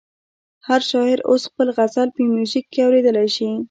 هر 0.67 0.81
شاعر 0.91 1.17
اوس 1.29 1.41
خپل 1.49 1.67
غزل 1.77 2.09
په 2.15 2.21
میوزیک 2.35 2.65
کې 2.73 2.79
اورېدلی 2.85 3.27
شي. 3.35 3.49